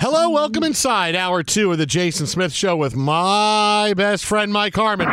[0.00, 4.74] Hello, welcome inside hour two of the Jason Smith Show with my best friend, Mike
[4.74, 5.06] Harmon.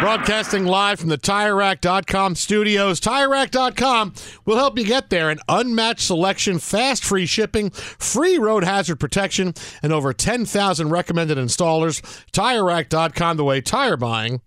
[0.00, 3.00] Broadcasting live from the TireRack.com studios.
[3.00, 4.14] TireRack.com
[4.44, 5.30] will help you get there.
[5.30, 9.54] An unmatched selection, fast free shipping, free road hazard protection,
[9.84, 12.02] and over 10,000 recommended installers.
[12.32, 14.40] TireRack.com, the way tire buying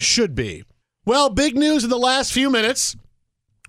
[0.00, 0.64] should be.
[1.04, 2.96] Well, big news in the last few minutes.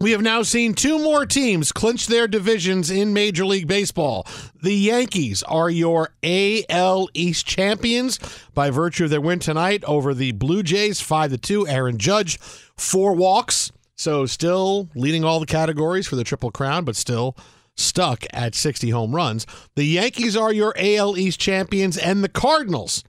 [0.02, 4.28] We have now seen two more teams clinch their divisions in Major League Baseball.
[4.62, 8.20] The Yankees are your AL East champions
[8.54, 11.68] by virtue of their win tonight over the Blue Jays, 5 to 2.
[11.70, 12.38] Aaron Judge,
[12.76, 13.72] four walks.
[13.96, 17.38] So still leading all the categories for the Triple Crown, but still
[17.78, 19.48] stuck at 60 home runs.
[19.78, 23.06] The Yankees are your AL East champions, and the Cardinals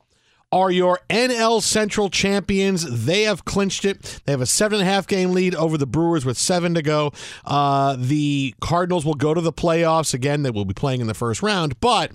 [0.53, 3.05] are your NL Central champions.
[3.05, 4.21] They have clinched it.
[4.25, 6.83] They have a seven and a half game lead over the Brewers with seven to
[6.83, 7.13] go.
[7.45, 10.43] Uh, the Cardinals will go to the playoffs again.
[10.43, 12.13] They will be playing in the first round, but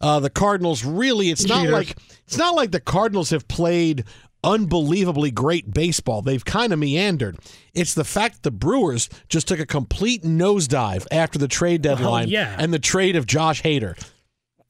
[0.00, 1.96] uh, the Cardinals really it's not like
[2.26, 4.04] it's not like the Cardinals have played
[4.44, 6.22] unbelievably great baseball.
[6.22, 7.38] They've kind of meandered.
[7.74, 12.28] It's the fact that the Brewers just took a complete nosedive after the trade deadline
[12.28, 12.56] yeah.
[12.58, 13.98] and the trade of Josh Hader.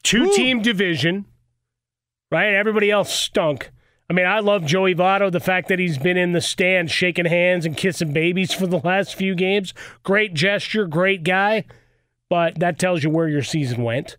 [0.03, 1.25] Two team division,
[2.31, 2.53] right?
[2.53, 3.71] Everybody else stunk.
[4.09, 5.31] I mean, I love Joey Votto.
[5.31, 8.79] The fact that he's been in the stand shaking hands and kissing babies for the
[8.79, 9.73] last few games.
[10.03, 11.65] Great gesture, great guy.
[12.27, 14.17] But that tells you where your season went.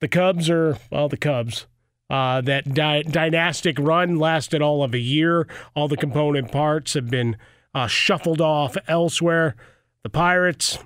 [0.00, 1.66] The Cubs are, well, the Cubs.
[2.10, 5.46] Uh, that dy- dynastic run lasted all of a year.
[5.76, 7.36] All the component parts have been
[7.72, 9.54] uh, shuffled off elsewhere.
[10.02, 10.82] The Pirates, I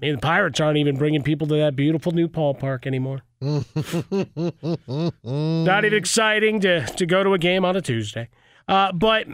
[0.00, 3.22] mean, the Pirates aren't even bringing people to that beautiful new ballpark anymore.
[5.24, 8.28] Not even exciting to, to go to a game on a Tuesday.
[8.68, 9.26] Uh, but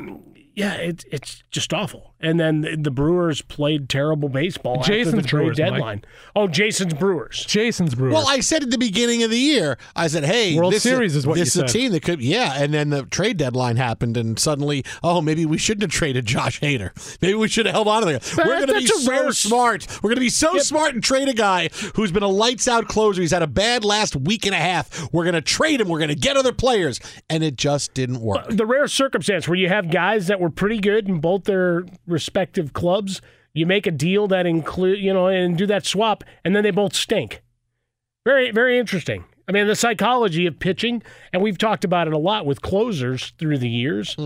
[0.57, 2.15] yeah, it's it's just awful.
[2.19, 5.71] And then the, the Brewers played terrible baseball after Jason's the trade Brewers, Mike.
[5.71, 6.05] deadline.
[6.35, 7.45] Oh, Jason's Brewers.
[7.47, 8.15] Jason's Brewers.
[8.15, 11.15] Well, I said at the beginning of the year, I said, "Hey, World this Series
[11.15, 13.77] is what this you is a team that could, yeah." And then the trade deadline
[13.77, 16.91] happened, and suddenly, oh, maybe we shouldn't have traded Josh Hader.
[17.21, 18.45] Maybe we should have held on to the guy.
[18.45, 19.87] We're going to be so rare- smart.
[20.03, 22.89] We're going to be so smart and trade a guy who's been a lights out
[22.89, 23.21] closer.
[23.21, 25.13] He's had a bad last week and a half.
[25.13, 25.89] We're going to trade him.
[25.89, 26.99] We're going to get other players,
[27.29, 28.47] and it just didn't work.
[28.49, 32.73] The rare circumstance where you have guys that were pretty good in both their respective
[32.73, 33.21] clubs,
[33.55, 36.71] you make a deal that include, you know, and do that swap, and then they
[36.71, 37.43] both stink.
[38.25, 39.25] Very, very interesting.
[39.49, 41.03] I mean, the psychology of pitching,
[41.33, 44.17] and we've talked about it a lot with closers through the years,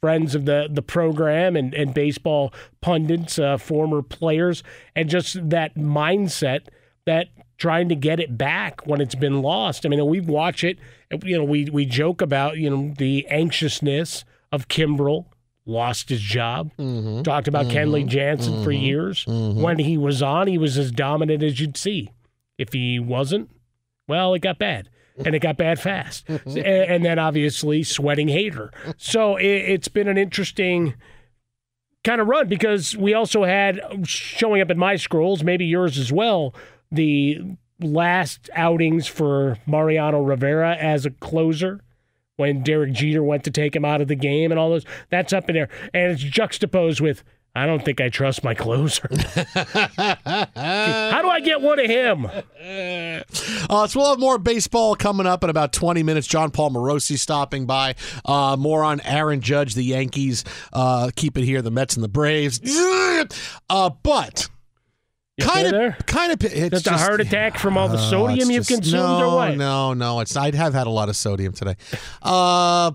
[0.00, 4.62] friends of the the program and and baseball pundits, uh, former players,
[4.94, 6.68] and just that mindset
[7.06, 7.26] that
[7.56, 9.84] trying to get it back when it's been lost.
[9.84, 10.78] I mean, we watch it.
[11.24, 15.26] You know, we we joke about you know the anxiousness of Kimbrel
[15.68, 16.72] lost his job.
[16.78, 17.22] Mm-hmm.
[17.22, 17.76] Talked about mm-hmm.
[17.76, 18.84] Kenley Jansen for mm-hmm.
[18.84, 19.24] years.
[19.26, 22.10] When he was on, he was as dominant as you'd see.
[22.56, 23.50] If he wasn't,
[24.08, 24.88] well, it got bad.
[25.24, 26.28] And it got bad fast.
[26.28, 28.70] and, and then obviously sweating Hader.
[28.96, 30.94] So it, it's been an interesting
[32.04, 35.98] kind of run because we also had uh, showing up in my scrolls, maybe yours
[35.98, 36.54] as well,
[36.90, 37.40] the
[37.80, 41.80] last outings for Mariano Rivera as a closer
[42.38, 44.84] when Derek Jeter went to take him out of the game and all those.
[45.10, 45.68] That's up in there.
[45.92, 47.24] And it's juxtaposed with,
[47.56, 49.08] I don't think I trust my closer.
[49.12, 49.20] How
[51.20, 52.26] do I get one of him?
[52.26, 56.28] Uh, so we'll have more baseball coming up in about 20 minutes.
[56.28, 57.96] Jon Paul Morosi stopping by.
[58.24, 60.44] Uh, more on Aaron Judge, the Yankees.
[60.72, 62.60] Uh, keep it here, the Mets and the Braves.
[63.68, 64.48] Uh, but
[65.40, 68.50] kind of, kind of, it's Just a heart attack from all the Oh, sodium it's
[68.50, 69.56] you've just- consumed no, or what?
[69.56, 70.36] No, no, it's.
[70.36, 71.76] I have had a lot of sodium today.
[72.22, 72.92] Uh,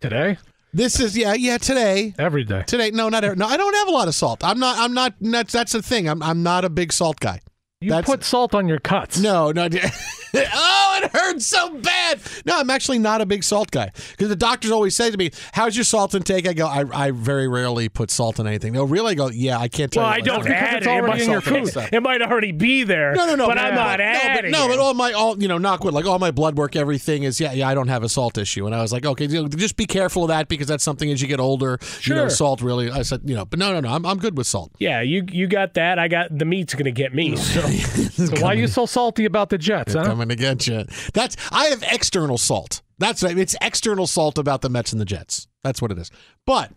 [0.00, 0.38] today.
[0.72, 1.56] This is yeah, yeah.
[1.58, 2.62] Today, every day.
[2.66, 3.46] Today, no, not every, no.
[3.46, 4.44] I don't have a lot of salt.
[4.44, 4.78] I'm not.
[4.78, 5.14] I'm not.
[5.20, 6.06] That's that's the thing.
[6.08, 7.40] I'm I'm not a big salt guy.
[7.80, 9.18] You put salt on your cuts.
[9.18, 9.68] No, no.
[10.34, 12.20] oh, it hurts so bad.
[12.44, 15.30] No, I'm actually not a big salt guy because the doctors always say to me,
[15.52, 18.84] "How's your salt intake?" I go, "I, I very rarely put salt in anything." No,
[18.84, 20.86] really, I go, "Yeah, I can't tell." Well, I don't add it.
[20.86, 23.14] It might, it might already be there.
[23.14, 23.46] No, no, no.
[23.46, 24.52] But I'm not no, adding.
[24.52, 26.76] But, no, but all my all you know, knock wood, like all my blood work,
[26.76, 27.68] everything is yeah, yeah.
[27.68, 30.28] I don't have a salt issue, and I was like, okay, just be careful of
[30.28, 31.78] that because that's something as you get older.
[32.02, 32.30] You know, Sure.
[32.30, 32.90] salt really.
[32.90, 33.88] I said, you know, but no, no, no.
[33.90, 34.72] I'm I'm good with salt.
[34.78, 35.98] Yeah, you you got that.
[35.98, 37.36] I got the meat's gonna get me.
[37.36, 37.60] So,
[38.16, 39.92] So why are you so salty about the Jets?
[39.94, 40.04] Huh?
[40.04, 40.84] coming to get you.
[41.12, 42.82] That's I have external salt.
[42.98, 43.22] That's.
[43.22, 45.48] It's external salt about the Mets and the Jets.
[45.62, 46.10] That's what it is.
[46.46, 46.72] But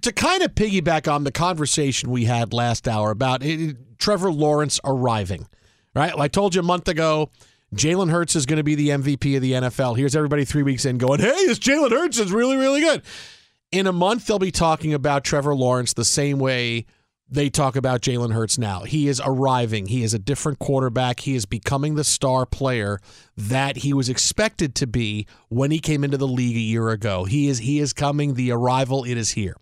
[0.00, 4.80] to kind of piggyback on the conversation we had last hour about it, Trevor Lawrence
[4.84, 5.46] arriving,
[5.94, 6.12] right?
[6.16, 7.30] I told you a month ago.
[7.74, 9.96] Jalen Hurts is going to be the MVP of the NFL.
[9.96, 13.02] Here's everybody three weeks in going, hey, this Jalen Hurts is really, really good.
[13.70, 16.84] In a month, they'll be talking about Trevor Lawrence the same way
[17.32, 18.82] they talk about Jalen Hurts now.
[18.82, 19.86] He is arriving.
[19.86, 21.20] He is a different quarterback.
[21.20, 23.00] He is becoming the star player
[23.36, 27.24] that he was expected to be when he came into the league a year ago.
[27.24, 28.34] He is he is coming.
[28.34, 29.56] The arrival it is here.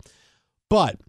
[0.69, 1.01] But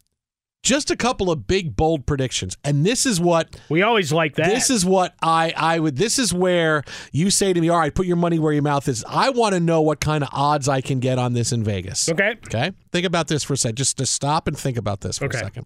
[0.64, 2.56] just a couple of big bold predictions.
[2.64, 4.46] And this is what we always like that.
[4.48, 7.94] This is what I I would this is where you say to me, "All right,
[7.94, 10.70] put your money where your mouth is." I want to know what kind of odds
[10.70, 12.10] I can get on this in Vegas.
[12.10, 12.36] Okay.
[12.46, 12.72] Okay?
[12.92, 13.78] Think about this for a second.
[13.78, 15.40] Just to stop and think about this for Okay.
[15.40, 15.66] a second.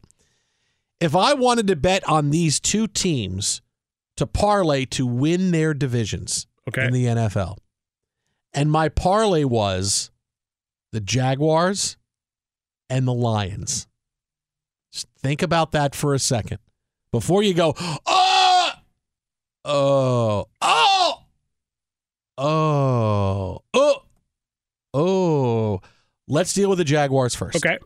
[1.00, 3.62] If I wanted to bet on these two teams
[4.18, 6.86] to parlay to win their divisions Okay.
[6.88, 7.58] in the NFL,
[8.54, 10.10] and my parlay was
[10.92, 11.98] the Jaguars
[12.90, 13.88] and the Lions.
[14.94, 16.60] Just think about that for a second
[17.12, 18.72] before you go, oh,
[19.66, 21.24] oh, oh,
[22.38, 24.02] oh, oh,
[24.94, 25.82] oh.
[26.28, 27.58] Let's deal with the Jaguars first.
[27.58, 27.78] Okay.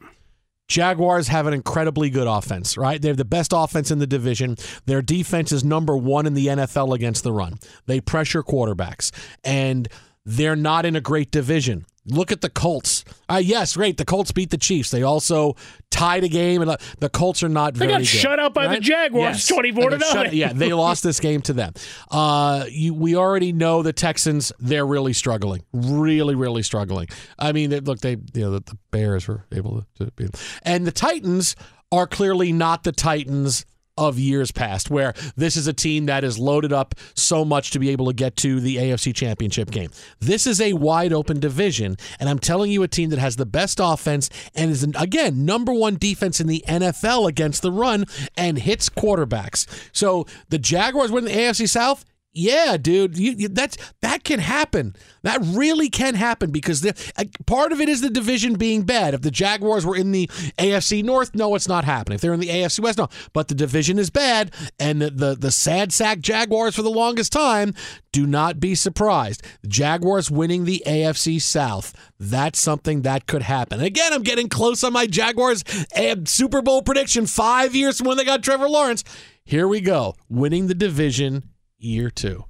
[0.70, 3.02] Jaguars have an incredibly good offense, right?
[3.02, 4.56] They have the best offense in the division.
[4.86, 7.60] Their defense is number one in the NFL against the run.
[7.88, 9.12] They pressure quarterbacks,
[9.44, 9.90] and
[10.26, 11.86] they're not in a great division.
[12.06, 13.06] Look at the Colts.
[13.30, 13.98] Uh, yes, great.
[13.98, 14.90] The Colts beat the Chiefs.
[14.90, 15.56] They also
[15.92, 18.40] tied a game, and uh, the Colts are not They very They got good, shut
[18.40, 18.82] out by the right?
[18.82, 20.34] Jaguars, 24 They to nothing.
[20.34, 21.74] Yeah, they lost this game to them.
[22.10, 24.52] Uh, you, we already know the Texans.
[24.60, 27.10] They're really struggling, really, really struggling.
[27.38, 30.32] I mean, they, look, they you know the, the Bears were able to, to beat
[30.32, 31.56] them, and the Titans
[31.92, 33.66] are clearly not the Titans
[34.00, 37.80] of years past, where this is a team that is loaded up so much to
[37.80, 39.92] be able to get to the AFC Championship game.
[40.20, 43.46] This is a wide open division, and I'm telling you, a team that has the
[43.46, 48.06] best offense and is again number one defense in the NFL against the run
[48.38, 49.68] and hits quarterbacks.
[49.92, 52.06] So the Jaguars win the AFC South.
[52.32, 54.96] Yeah, dude, you, you, that's that can happen.
[55.24, 59.16] That really can happen because the, uh, part of it is the division being bad.
[59.16, 60.28] If the Jaguars were in the
[60.60, 62.16] AFC North, no, it's not happening.
[62.16, 63.10] If they're in the AFC West, no.
[63.34, 67.34] But the division is bad, and the the, the sad sack Jaguars for the longest
[67.34, 67.74] time.
[68.12, 69.44] Do not be surprised.
[69.68, 71.96] Jaguars winning the AFC South.
[72.20, 73.80] That's something that could happen.
[73.82, 75.64] Again, I'm getting close on my Jaguars
[75.96, 77.26] uh, Super Bowl prediction.
[77.26, 79.04] Five years from when they got Trevor Lawrence.
[79.44, 81.44] Here we go, winning the division
[81.80, 82.46] year two.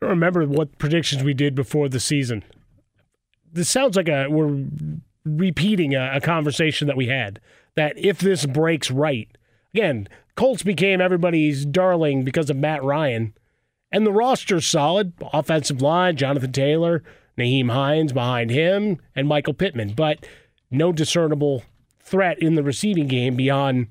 [0.00, 2.44] I don't remember what predictions we did before the season.
[3.52, 4.64] This sounds like a we're
[5.24, 7.40] repeating a, a conversation that we had.
[7.74, 9.28] That if this breaks right,
[9.74, 13.34] again, Colts became everybody's darling because of Matt Ryan,
[13.90, 15.12] and the roster's solid.
[15.32, 17.02] Offensive line, Jonathan Taylor,
[17.36, 20.26] Nyheim Hines behind him, and Michael Pittman, but
[20.70, 21.64] no discernible
[22.00, 23.88] threat in the receiving game beyond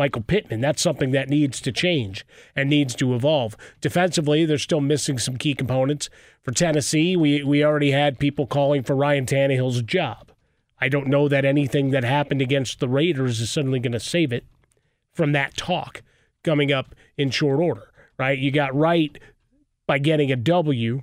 [0.00, 0.62] Michael Pittman.
[0.62, 2.24] That's something that needs to change
[2.56, 3.54] and needs to evolve.
[3.82, 6.08] Defensively, they're still missing some key components.
[6.42, 10.32] For Tennessee, we, we already had people calling for Ryan Tannehill's job.
[10.80, 14.32] I don't know that anything that happened against the Raiders is suddenly going to save
[14.32, 14.46] it
[15.12, 16.00] from that talk
[16.42, 18.38] coming up in short order, right?
[18.38, 19.18] You got right
[19.86, 21.02] by getting a W,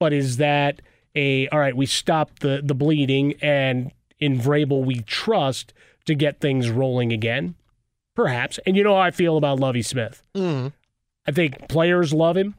[0.00, 0.80] but is that
[1.14, 5.74] a all right, we stop the the bleeding and in Vrabel we trust
[6.06, 7.56] to get things rolling again?
[8.16, 8.58] Perhaps.
[8.66, 10.22] And you know how I feel about Lovie Smith.
[10.34, 10.72] Mm.
[11.28, 12.54] I think players love him.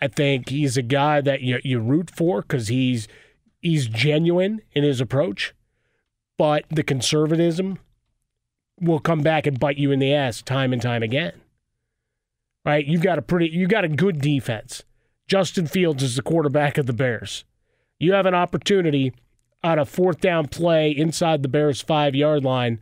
[0.00, 3.06] I think he's a guy that you, you root for because he's
[3.60, 5.54] he's genuine in his approach.
[6.36, 7.78] But the conservatism
[8.80, 11.40] will come back and bite you in the ass time and time again.
[12.64, 12.84] Right?
[12.84, 14.82] You've got a pretty you got a good defense.
[15.28, 17.44] Justin Fields is the quarterback of the Bears.
[17.98, 19.12] You have an opportunity
[19.62, 22.80] on a fourth down play inside the Bears five yard line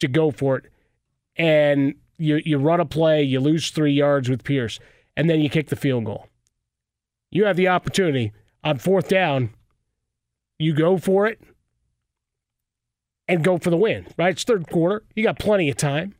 [0.00, 0.69] to go for it
[1.40, 4.78] and you you run a play, you lose three yards with Pierce,
[5.16, 6.28] and then you kick the field goal.
[7.30, 8.32] You have the opportunity
[8.62, 9.54] on fourth down.
[10.58, 11.40] You go for it
[13.26, 14.06] and go for the win.
[14.18, 14.32] Right?
[14.32, 15.02] It's third quarter.
[15.16, 16.14] You got plenty of time.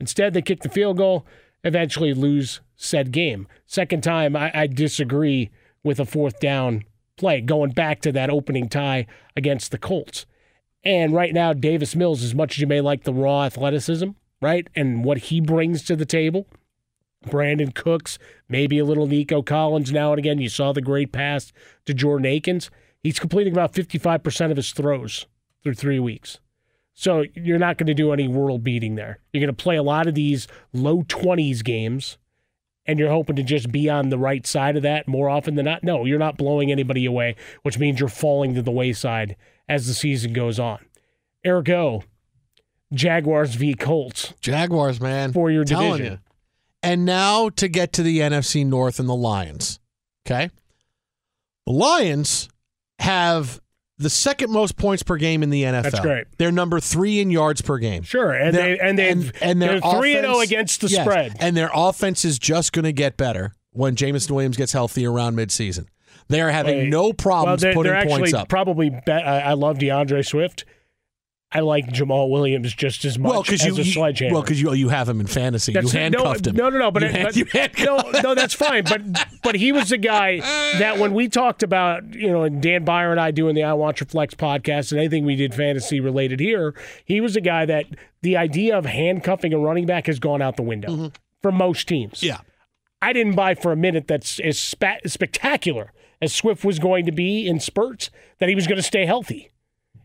[0.00, 1.24] Instead, they kick the field goal,
[1.62, 3.46] eventually lose said game.
[3.68, 5.50] Second time, I, I disagree
[5.84, 6.82] with a fourth down
[7.16, 10.26] play, going back to that opening tie against the Colts.
[10.82, 14.10] And right now, Davis Mills, as much as you may like the raw athleticism,
[14.44, 14.68] right?
[14.76, 16.46] And what he brings to the table.
[17.26, 18.18] Brandin Cooks,
[18.50, 20.38] maybe a little Nico Collins now and again.
[20.38, 21.54] You saw the great pass
[21.86, 22.70] to Jordan Akins.
[23.02, 25.26] He's completing about 55% of his throws
[25.62, 26.38] through three weeks.
[26.92, 29.20] So you're not going to do any world beating there.
[29.32, 32.18] You're going to play a lot of these low 20s games,
[32.84, 35.64] and you're hoping to just be on the right side of that more often than
[35.64, 35.82] not.
[35.82, 39.36] No, you're not blowing anybody away, which means you're falling to the wayside
[39.66, 40.84] as the season goes on.
[41.46, 42.04] Ergo,
[42.94, 44.34] Jaguars v Colts.
[44.40, 45.32] Jaguars, man.
[45.32, 46.12] For your Telling division.
[46.14, 46.18] You.
[46.82, 49.80] And now to get to the NFC North and the Lions.
[50.26, 50.50] Okay.
[51.66, 52.48] The Lions
[52.98, 53.60] have
[53.98, 55.82] the second most points per game in the NFL.
[55.84, 56.26] That's great.
[56.36, 58.02] They're number three in yards per game.
[58.02, 60.88] Sure, and They're- they and they and, and they're three and oh zero against the
[60.88, 61.36] yes, spread.
[61.40, 65.36] and their offense is just going to get better when Jameson Williams gets healthy around
[65.36, 65.86] midseason.
[66.28, 66.88] They are having Wait.
[66.88, 68.48] no problems well, they're, putting they're actually points up.
[68.48, 70.64] Probably, be- I, I love D'Andre Swift.
[71.54, 74.32] I like Jamaal Williams just as much well, as you, a you sledgehammer.
[74.34, 75.72] well, because you you have him in fantasy.
[75.72, 76.56] That's- you handcuffed no, him.
[76.56, 76.90] No, no, no.
[76.90, 78.82] But, you, it- hand- but you no, no, that's fine.
[78.84, 79.02] But
[79.42, 83.12] but he was the guy that when we talked about you know and Dan Beyer
[83.12, 86.40] and I doing the I Want Your Flex podcast and anything we did fantasy related
[86.40, 87.86] here, he was the guy that
[88.22, 92.18] the idea of handcuffing a running back has gone out the window for most teams.
[92.18, 92.26] Mm-hmm.
[92.26, 92.38] Yeah.
[93.00, 95.92] I didn't buy for a minute that's as spa- spectacular
[96.22, 99.50] as Swift was going to be in spurts that he was going to stay healthy.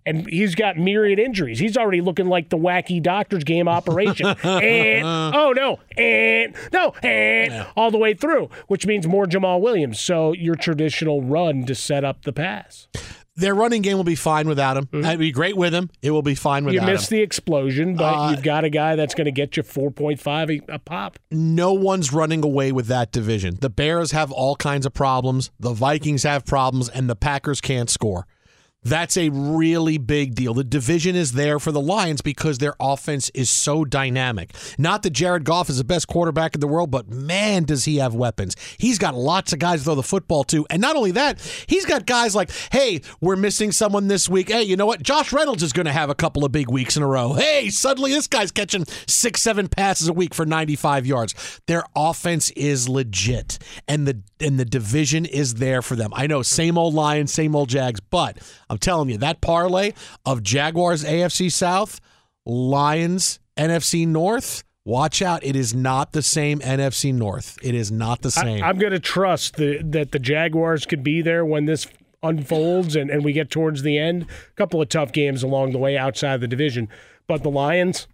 [0.06, 1.60] And he's got myriad injuries.
[1.60, 4.26] He's already looking like the wacky doctor's game operation.
[4.44, 10.00] and oh no, and no, and all the way through, which means more Jamaal Williams.
[10.00, 12.88] So your traditional run to set up the pass.
[13.36, 14.90] Their running game will be fine without him.
[14.92, 15.90] It'd be great with him.
[16.02, 16.74] It will be fine Mm-hmm.
[16.74, 17.18] You without missed him.
[17.20, 20.74] the explosion, but Uh, you've got a guy that's going to get you 4.5 a,
[20.74, 21.18] a pop.
[21.32, 23.58] no one's running away with that division.
[23.62, 25.52] The Bears have all kinds of problems.
[25.58, 28.28] The Vikings have problems, and the Packers can't score.
[28.90, 30.56] That's a really big deal.
[30.56, 34.56] The division is there for the Lions because their offense is so dynamic.
[34.80, 37.98] Not that Jared Goff is the best quarterback in the world, but man, does he
[37.98, 38.56] have weapons.
[38.80, 40.66] He's got lots of guys to throw the football to.
[40.72, 44.50] And not only that, he's got guys like, hey, we're missing someone this week.
[44.50, 45.04] Hey, you know what?
[45.04, 47.34] Josh Reynolds is going to have a couple of big weeks in a row.
[47.34, 51.62] Hey, suddenly this guy's catching six, seven passes a week for 95 yards.
[51.68, 53.60] Their offense is legit.
[53.88, 56.12] And the and the division is there for them.
[56.14, 58.38] I know, same old Lions, same old Jags, but
[58.70, 59.94] I'm telling you, that parlay
[60.26, 62.00] of Jaguars AFC South,
[62.46, 65.44] Lions NFC North, Watch out.
[65.44, 67.60] It is not the same NFC North.
[67.62, 68.64] It is not the same.
[68.64, 71.86] I, am going to trust the, that the Jaguars could be there when this
[72.24, 74.24] unfolds and, and we get towards the end.
[74.24, 76.90] A couple of tough games along the way outside of the division.
[77.28, 78.08] But the Lions,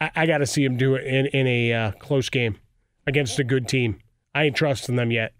[0.00, 2.56] I, I got to see them do it in, in a uh, close game
[3.06, 4.00] against a good team.
[4.34, 5.34] I ain't trusting them yet.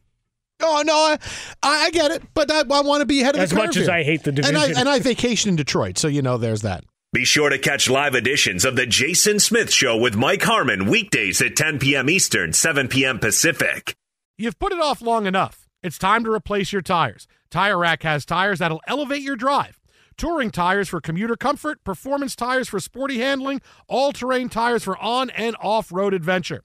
[0.65, 1.19] Oh no, I,
[1.63, 3.65] I get it, but I, I want to be ahead of as the curve.
[3.65, 3.95] As much as here.
[3.95, 6.63] I hate the division, and I, and I vacation in Detroit, so you know there's
[6.63, 6.85] that.
[7.13, 11.41] Be sure to catch live editions of the Jason Smith Show with Mike Harmon weekdays
[11.41, 12.11] at 10 p.m.
[12.11, 13.21] Eastern, 7 p.m.
[13.21, 13.95] Pacific.
[14.37, 15.69] You've put it off long enough.
[15.81, 17.29] It's time to replace your tires.
[17.51, 19.79] Tire Rack has tires that'll elevate your drive.
[20.17, 25.55] Touring tires for commuter comfort, performance tires for sporty handling, all-terrain tires for on and
[25.61, 26.65] off-road adventure.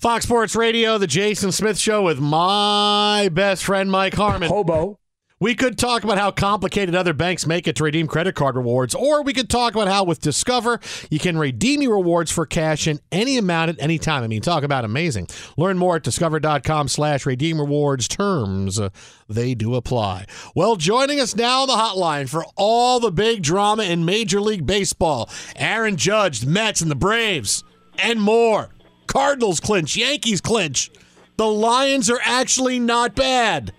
[0.00, 4.48] Fox Sports Radio, the Jason Smith Show with my best friend Mike Harmon.
[4.48, 4.98] Hobo.
[5.38, 8.94] We could talk about how complicated other banks make it to redeem credit card rewards,
[8.94, 12.86] or we could talk about how with Discover you can redeem your rewards for cash
[12.86, 14.24] in any amount at any time.
[14.24, 15.28] I mean, talk about amazing.
[15.58, 18.80] Learn more at discover.com slash redeem rewards terms.
[18.80, 18.88] Uh,
[19.28, 20.24] they do apply.
[20.54, 24.64] Well, joining us now on the hotline for all the big drama in Major League
[24.64, 27.64] Baseball, Aaron Judge, the Mets, and the Braves,
[27.98, 28.70] and more.
[29.10, 30.88] Cardinals clinch, Yankees clinch.
[31.36, 33.72] The Lions are actually not bad.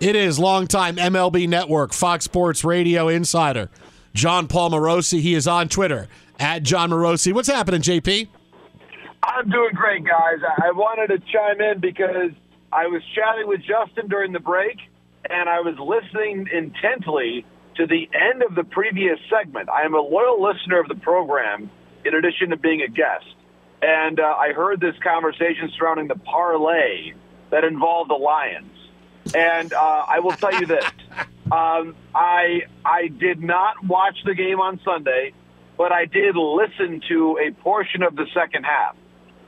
[0.00, 3.68] It is longtime MLB Network, Fox Sports Radio insider,
[4.14, 5.20] Jon Paul Morosi.
[5.20, 6.08] He is on Twitter
[6.40, 7.34] at Jon Morosi.
[7.34, 8.28] What's happening, JP?
[9.22, 10.38] I'm doing great, guys.
[10.62, 12.30] I wanted to chime in because
[12.72, 14.78] I was chatting with Justin during the break,
[15.28, 19.68] and I was listening intently to the end of the previous segment.
[19.68, 21.68] I am a loyal listener of the program,
[22.06, 23.35] in addition to being a guest
[23.82, 27.12] and uh, I heard this conversation surrounding the parlay
[27.50, 28.72] that involved the Lions.
[29.34, 30.84] And uh, I will tell you this:
[31.52, 35.32] um, I I did not watch the game on Sunday,
[35.76, 38.96] but I did listen to a portion of the second half.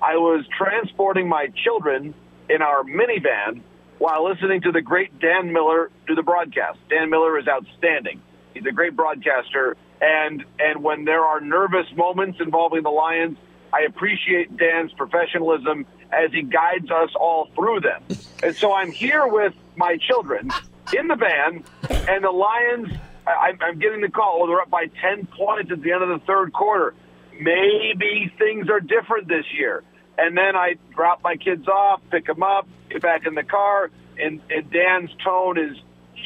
[0.03, 2.15] I was transporting my children
[2.49, 3.63] in our minivan
[3.99, 6.79] while listening to the great Dan Miller do the broadcast.
[6.89, 8.21] Dan Miller is outstanding.
[8.55, 13.39] He's a great broadcaster, and and when there are nervous moments involving the Lions,
[13.73, 18.03] I appreciate Dan's professionalism as He guides us all through them.
[18.43, 20.51] And so I'm here with my children
[20.97, 21.65] in the van,
[22.09, 22.89] and the Lions.
[23.27, 24.47] I, I'm getting the call.
[24.47, 26.95] They're up by 10 points at the end of the third quarter.
[27.39, 29.85] Maybe things are different this year.
[30.17, 33.91] And then I drop my kids off, pick them up, get back in the car,
[34.19, 35.77] and, and Dan's tone is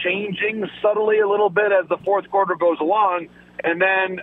[0.03, 3.29] changing subtly a little bit as the fourth quarter goes along.
[3.63, 4.23] And then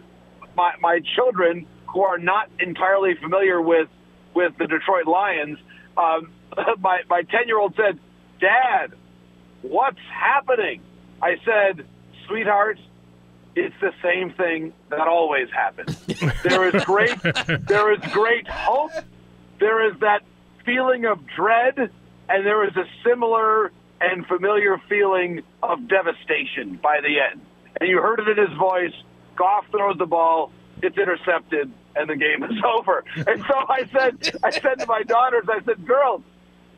[0.55, 3.88] my, my children, who are not entirely familiar with,
[4.34, 5.58] with the Detroit Lions,
[5.97, 6.32] um,
[6.80, 7.99] my, my 10 year old said,
[8.39, 8.93] Dad,
[9.62, 10.82] what's happening?
[11.21, 11.86] I said,
[12.28, 12.80] Sweetheart,
[13.56, 15.99] it's the same thing that always happens.
[16.43, 17.17] There is great,
[17.67, 18.91] there is great hope.
[19.60, 20.21] There is that
[20.65, 27.19] feeling of dread, and there is a similar and familiar feeling of devastation by the
[27.19, 27.41] end.
[27.82, 28.93] And you heard it in his voice.
[29.36, 33.03] Goff throws the ball, it's intercepted, and the game is over.
[33.15, 36.21] And so I said, I said to my daughters, I said, girls,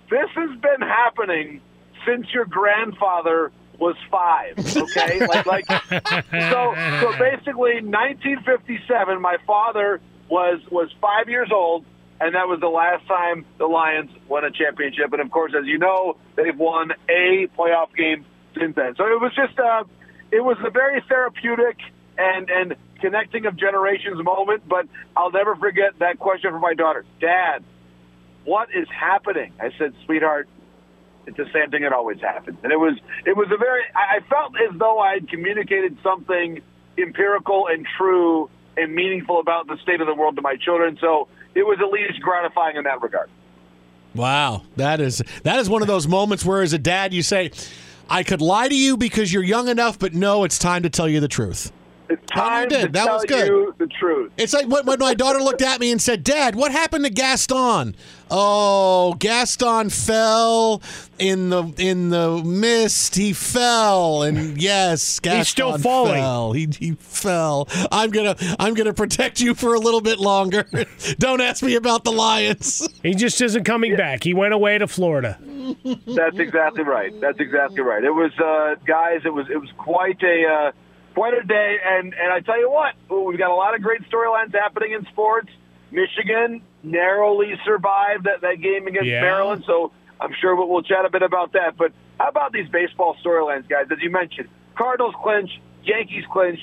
[0.09, 1.61] this has been happening
[2.05, 4.59] since your grandfather was five.
[4.59, 9.21] Okay, like like so so basically, 1957.
[9.21, 11.85] My father was was five years old,
[12.19, 15.11] and that was the last time the Lions won a championship.
[15.11, 18.25] And of course, as you know, they've won a playoff game
[18.57, 18.95] since then.
[18.95, 19.83] So it was just uh,
[20.31, 21.77] it was a very therapeutic
[22.17, 24.67] and and connecting of generations moment.
[24.67, 27.63] But I'll never forget that question from my daughter, Dad.
[28.45, 29.53] What is happening?
[29.59, 30.47] I said, sweetheart,
[31.27, 32.57] it's the same thing that always happens.
[32.63, 36.61] And it was it was a very I felt as though I had communicated something
[36.97, 40.97] empirical and true and meaningful about the state of the world to my children.
[40.99, 43.29] So it was at least gratifying in that regard.
[44.15, 47.51] Wow, that is that is one of those moments where, as a dad, you say,
[48.09, 51.07] "I could lie to you because you're young enough, but no, it's time to tell
[51.07, 51.71] you the truth."
[52.11, 52.81] It's time did.
[52.81, 53.47] to That tell was good.
[53.47, 54.31] you the truth.
[54.37, 57.09] It's like when, when my daughter looked at me and said, "Dad, what happened to
[57.11, 57.95] Gaston?"
[58.33, 60.81] Oh, Gaston fell
[61.19, 63.15] in the in the mist.
[63.15, 66.15] He fell, and yes, Gaston He's still falling.
[66.21, 66.51] Fell.
[66.53, 67.67] He he fell.
[67.91, 70.65] I'm gonna I'm gonna protect you for a little bit longer.
[71.19, 72.87] Don't ask me about the Lions.
[73.03, 74.23] He just isn't coming back.
[74.23, 75.39] He went away to Florida.
[76.05, 77.11] That's exactly right.
[77.19, 78.03] That's exactly right.
[78.03, 79.21] It was, uh, guys.
[79.25, 80.71] It was it was quite a uh,
[81.13, 81.77] quite a day.
[81.85, 85.05] And and I tell you what, we've got a lot of great storylines happening in
[85.05, 85.49] sports.
[85.91, 89.21] Michigan narrowly survived that, that game against Yeah.
[89.21, 91.75] Maryland, so I'm sure we'll, we'll chat a bit about that.
[91.77, 93.87] But how about these baseball storylines, guys?
[93.91, 95.49] As you mentioned, Cardinals clinch,
[95.83, 96.59] Yankees clinch,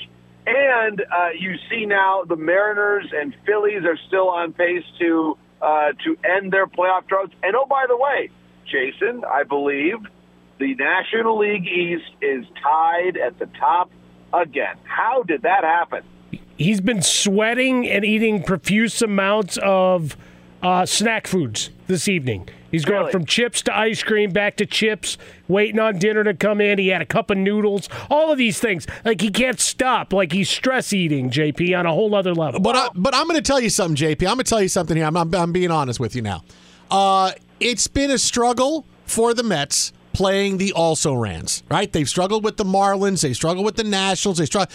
[0.47, 5.91] and uh, you see now the Mariners and Phillies are still on pace to uh,
[6.05, 7.33] to end their playoff droughts.
[7.43, 8.29] And oh, by the way,
[8.65, 9.97] Jason, I believe
[10.57, 13.91] the National League East is tied at the top
[14.33, 14.75] again.
[14.83, 16.03] How did that happen?
[16.57, 20.17] He's been sweating and eating profuse amounts of
[20.61, 22.49] uh, snack foods this evening.
[22.69, 23.11] He's going Really?
[23.11, 26.77] from chips to ice cream, back to chips, waiting on dinner to come in.
[26.77, 28.85] He had a cup of noodles, all of these things.
[29.05, 30.13] Like he can't stop.
[30.13, 32.59] Like he's stress eating, JP, on a whole other level.
[32.59, 34.21] But I, but I'm going to tell you something, JP.
[34.27, 35.05] I'm going to tell you something here.
[35.05, 36.43] I'm, I'm, I'm being honest with you now.
[36.91, 41.63] Uh, it's been a struggle for the Mets playing the also rans.
[41.71, 41.89] Right?
[41.89, 43.21] They've struggled with the Marlins.
[43.21, 44.37] They struggled with the Nationals.
[44.37, 44.69] They struggle.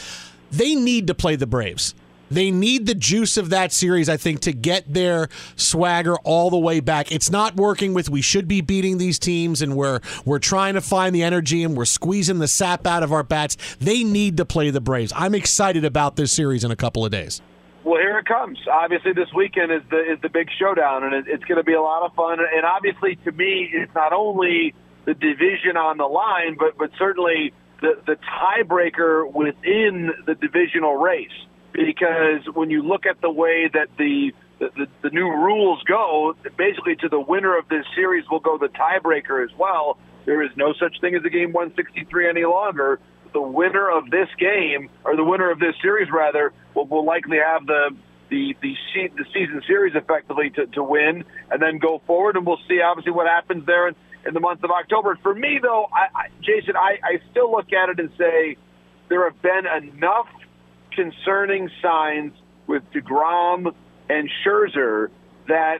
[0.50, 1.94] They need to play the Braves.
[2.30, 6.58] They need the juice of that series, I think, to get their swagger all the
[6.58, 7.12] way back.
[7.12, 10.80] It's not working with we should be beating these teams and we're we're trying to
[10.80, 13.58] find the energy and we're squeezing the sap out of our bats.
[13.80, 15.12] They need to play the Braves.
[15.14, 17.42] I'm excited about this series in a couple of days.
[17.84, 18.58] Well, here it comes.
[18.66, 21.74] Obviously, this weekend is the is the big showdown, and it, it's going to be
[21.74, 22.38] a lot of fun.
[22.40, 24.74] And obviously, to me, it's not only
[25.04, 31.28] the division on the line, but but certainly the the tiebreaker within the divisional race.
[31.72, 36.94] Because when you look at the way that the the, the, new rules go, basically
[36.96, 39.98] to the winner of this series will go the tiebreaker as well.
[40.24, 43.00] There is no such thing as a game 163 any longer.
[43.32, 47.38] The winner of this game, or the winner of this series rather, will, will likely
[47.38, 47.90] have the
[48.30, 48.74] the the,
[49.16, 52.36] the season series effectively to, to win, and then go forward.
[52.36, 55.18] And we'll see obviously what happens there in, in the month of October.
[55.22, 58.56] For me, though, I, I, Jason, I, I still look at it and say
[59.08, 60.28] there have been enough
[60.92, 62.32] concerning signs
[62.66, 63.74] with Degrom
[64.08, 65.08] and Scherzer
[65.48, 65.78] that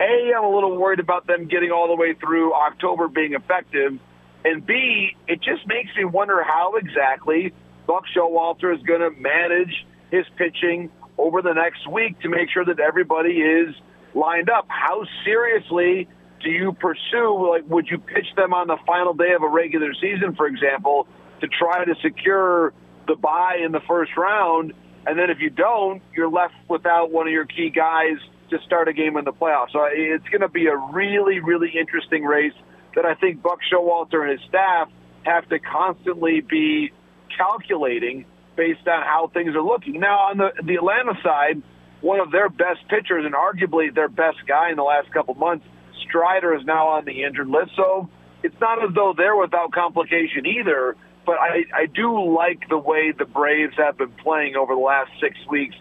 [0.00, 3.98] a I'm a little worried about them getting all the way through October being effective,
[4.44, 7.52] and b it just makes me wonder how exactly
[7.86, 12.64] Buck Showalter is going to manage his pitching over the next week to make sure
[12.64, 13.74] that everybody is
[14.14, 14.66] lined up.
[14.68, 16.08] How seriously
[16.46, 17.50] do you pursue?
[17.50, 21.08] Like, would you pitch them on the final day of a regular season, for example,
[21.40, 22.72] to try to secure
[23.08, 24.72] the buy in the first round?
[25.06, 28.18] And then if you don't, you're left without one of your key guys
[28.50, 29.72] to start a game in the playoffs.
[29.72, 32.54] So it's going to be a really, really interesting race
[32.94, 34.88] that I think Buck Showalter and his staff
[35.24, 36.92] have to constantly be
[37.36, 38.24] calculating
[38.56, 39.98] based on how things are looking.
[39.98, 41.60] Now, on the the Atlanta side,
[42.02, 45.66] one of their best pitchers and arguably their best guy in the last couple months,
[46.16, 47.72] Strider, is now on the injured list.
[47.76, 48.08] So
[48.42, 50.96] it's not as though they're without complication either.
[51.26, 55.10] But I, I do like the way the Braves have been playing over the last
[55.20, 55.74] six weeks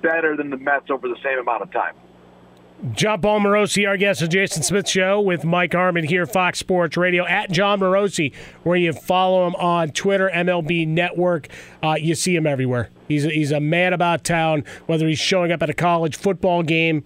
[0.00, 1.94] better than the Mets over the same amount of time.
[2.92, 6.96] Jon Paul Morosi, our guest, the Jason Smith Show with Mike Harmon here, Fox Sports
[6.96, 11.46] Radio, at Jon Morosi, where you follow him on Twitter, MLB Network.
[11.80, 12.90] Uh, you see him everywhere.
[13.06, 16.64] He's a, he's a man about town, whether he's showing up at a college football
[16.64, 17.04] game,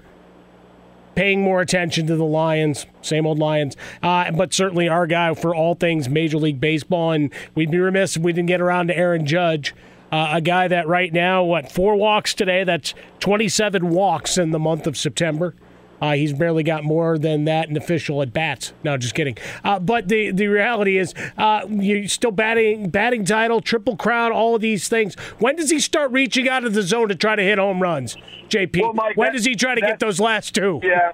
[1.17, 5.55] paying more attention to the Lions, same old Lions, uh, but certainly our guy for
[5.55, 7.11] all things Major League Baseball.
[7.11, 9.75] And we'd be remiss if we didn't get around to Aaron Judge.
[10.13, 12.63] Uh, a guy that right now, what, four walks today?
[12.63, 15.57] That's 27 walks in the month of September.
[16.01, 18.73] Uh, he's barely got more than that in official at bats.
[18.85, 19.37] No, just kidding.
[19.65, 24.55] Uh, but the the reality is, uh, you still batting batting title, triple crown, all
[24.55, 25.15] of these things.
[25.39, 28.17] When does he start reaching out of the zone to try to hit home runs,
[28.49, 28.83] JP?
[28.83, 30.81] Well, Mike, when that- does he try to get those last two?
[30.87, 31.13] Yeah,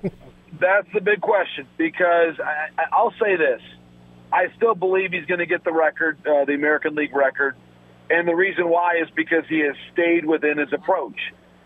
[0.61, 3.61] that's the big question because I, I- I'll say this:
[4.33, 7.55] I still believe he's going to get the record, uh, the American League record,
[8.11, 11.17] and the reason why is because he has stayed within his approach.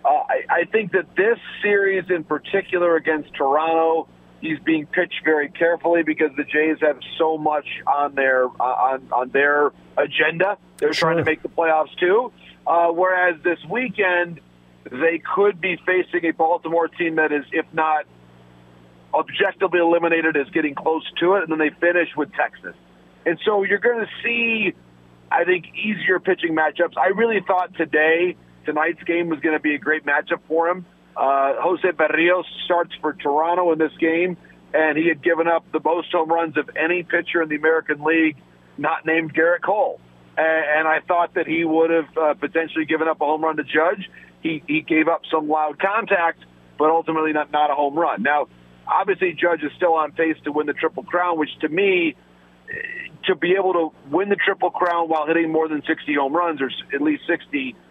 [0.07, 4.09] Uh, I, I think that this series in particular against Toronto,
[4.41, 9.09] he's being pitched very carefully because the Jays have so much on their uh, on
[9.11, 10.59] on their agenda.
[10.77, 12.33] They're trying to make the playoffs too.
[12.67, 14.41] Uh, whereas this weekend,
[14.85, 18.07] they could be facing a Baltimore team that is, if not
[19.13, 22.75] objectively eliminated, is getting close to it, and then they finish with Texas.
[23.25, 24.73] And so you're going to see,
[25.33, 26.97] I think, easier pitching matchups.
[26.97, 28.37] I really thought today,
[28.67, 30.85] tonight's game was going to be a great matchup for him.
[31.17, 34.37] Uh, Jose Berrios starts for Toronto in this game,
[34.75, 38.05] and he had given up the most home runs of any pitcher in the American
[38.05, 38.37] League,
[38.77, 39.99] not named Gerrit Cole.
[40.37, 43.57] And, and I thought that he would have uh, potentially given up a home run
[43.57, 44.11] to Judge.
[44.43, 46.45] He, he gave up some loud contact,
[46.79, 48.23] but ultimately not, not a home run.
[48.23, 48.49] Now,
[48.87, 52.15] obviously, Judge is still on pace to win the Triple Crown, which to me,
[53.27, 56.61] to be able to win the Triple Crown while hitting more than 60 home runs,
[56.61, 57.86] or at least 60, uh,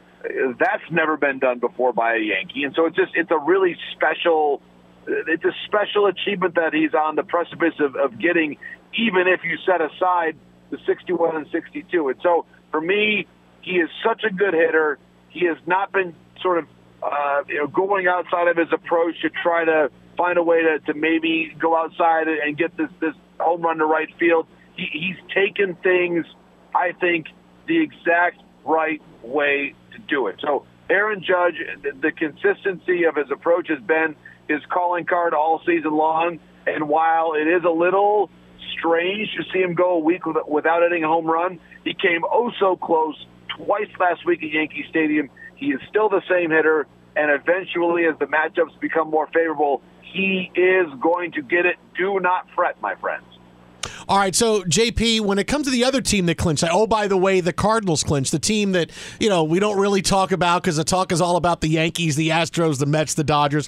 [0.60, 2.64] that's never been done before by a Yankee.
[2.64, 4.62] And so it's just, it's a really special,
[5.08, 8.58] it's a special achievement that he's on the precipice of, of getting,
[8.94, 10.36] even if you set aside
[10.72, 12.10] the 61 and 62.
[12.10, 13.28] And so for me,
[13.62, 14.98] he is such a good hitter.
[15.30, 16.68] He has not been sort of
[17.04, 20.80] uh, you know going outside of his approach to try to find a way to,
[20.80, 24.48] to maybe go outside and get this this home run to right field.
[24.76, 26.26] He, he's taken things,
[26.74, 27.28] I think,
[27.68, 30.36] the exact right way to do it.
[30.42, 34.16] So Aaron Judge, the, the consistency of his approach has been
[34.48, 36.40] his calling card all season long.
[36.68, 38.30] And while it is a little
[38.78, 42.22] strange to see him go a week with, without hitting a home run, he came
[42.30, 43.16] oh so close
[43.58, 45.30] twice last week at Yankee Stadium.
[45.56, 50.52] He is still the same hitter, and eventually, as the matchups become more favorable, he
[50.56, 51.78] is going to get it.
[51.98, 53.26] Do not fret, my friends.
[54.08, 57.08] All right, so JP, when it comes to the other team that clinched, oh by
[57.08, 60.62] the way, the Cardinals clinched, the team that you know we don't really talk about
[60.62, 63.68] because the talk is all about the Yankees, the Astros, the Mets, the Dodgers.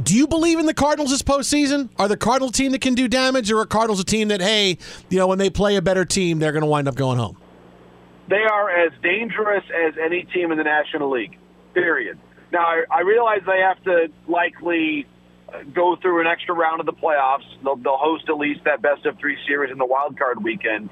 [0.00, 1.90] Do you believe in the Cardinals this postseason?
[1.98, 4.40] Are the Cardinals a team that can do damage, or are Cardinals a team that,
[4.40, 4.78] hey,
[5.10, 7.36] you know, when they play a better team, they're going to wind up going home?
[8.28, 11.36] They are as dangerous as any team in the National League.
[11.74, 12.18] Period.
[12.52, 15.06] Now, I, I realize they have to likely
[15.74, 17.44] go through an extra round of the playoffs.
[17.62, 20.90] They'll, they'll host at least that best of three series in the wild card weekend.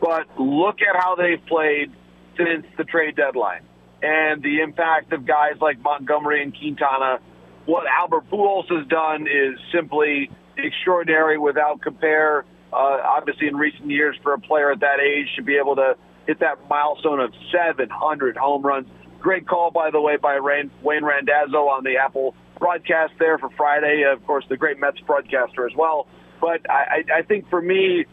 [0.00, 1.92] But look at how they've played
[2.36, 3.62] since the trade deadline
[4.02, 7.20] and the impact of guys like Montgomery and Quintana.
[7.64, 12.44] What Albert Pujols has done is simply extraordinary without compare.
[12.72, 15.96] Uh, obviously, in recent years, for a player at that age to be able to
[16.26, 18.88] hit that milestone of 700 home runs.
[19.20, 23.50] Great call, by the way, by Rain, Wayne Randazzo on the Apple broadcast there for
[23.50, 24.04] Friday.
[24.10, 26.06] Of course, the great Mets broadcaster as well.
[26.40, 28.06] But I, I think for me,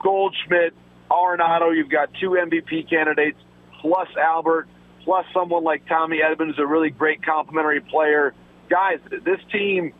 [0.00, 0.74] Goldschmidt,
[1.10, 3.38] Arenado, you've got two MVP candidates,
[3.80, 4.68] plus Albert,
[5.04, 8.34] plus someone like Tommy Edmonds, a really great complimentary player.
[8.68, 9.92] Guys, this team,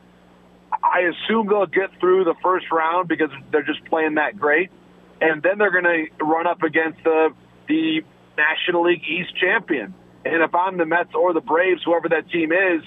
[0.72, 4.70] I assume they'll get through the first round because they're just playing that great.
[5.20, 7.30] And then they're going to run up against the,
[7.66, 8.02] the
[8.36, 9.94] National League East champion.
[10.24, 12.82] And if I'm the Mets or the Braves, whoever that team is,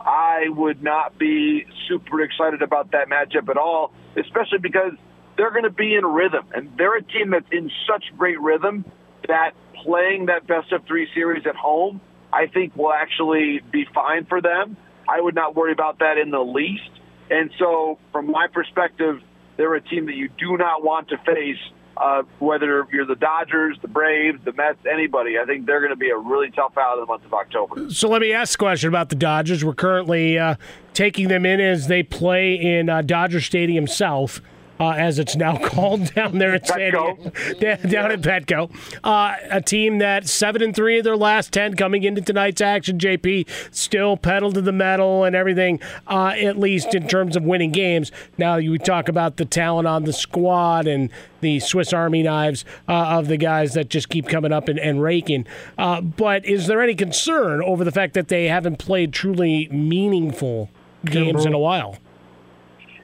[0.00, 4.92] I would not be super excited about that matchup at all, especially because
[5.36, 6.46] they're going to be in rhythm.
[6.54, 8.84] And they're a team that's in such great rhythm
[9.28, 9.52] that
[9.84, 12.00] playing that best of three series at home,
[12.32, 14.76] I think will actually be fine for them.
[15.08, 16.90] I would not worry about that in the least.
[17.30, 19.20] And so, from my perspective,
[19.56, 21.58] they're a team that you do not want to face.
[22.00, 25.96] Uh, whether you're the Dodgers, the Braves, the Mets, anybody, I think they're going to
[25.96, 27.90] be a really tough out in the month of October.
[27.90, 29.62] So let me ask a question about the Dodgers.
[29.62, 30.54] We're currently uh,
[30.94, 34.40] taking them in as they play in uh, Dodger Stadium South
[34.80, 37.16] uh, as it's now called down there at San Diego,
[37.60, 38.70] down at Petco.
[39.04, 42.98] Uh, a team that seven and three of their last ten coming into tonight's action.
[42.98, 47.70] JP still pedal to the metal and everything, uh, at least in terms of winning
[47.70, 48.10] games.
[48.38, 53.18] Now you talk about the talent on the squad and the Swiss Army knives uh,
[53.18, 55.46] of the guys that just keep coming up and, and raking.
[55.76, 60.70] Uh, but is there any concern over the fact that they haven't played truly meaningful
[61.04, 61.98] games in a while?